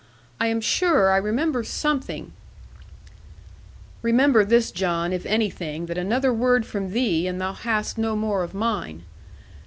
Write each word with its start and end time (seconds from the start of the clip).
I 0.39 0.47
am 0.47 0.61
sure, 0.61 1.11
I 1.11 1.17
remember 1.17 1.63
something' 1.63 2.33
'Remember 4.01 4.43
this, 4.43 4.71
John, 4.71 5.13
if 5.13 5.27
anything 5.27 5.85
that 5.85 5.97
another 5.99 6.33
word 6.33 6.65
from 6.65 6.89
thee, 6.89 7.27
and 7.27 7.39
thou 7.39 7.53
hast 7.53 7.99
no 7.99 8.15
more 8.15 8.41
of 8.43 8.55
mine. 8.55 9.03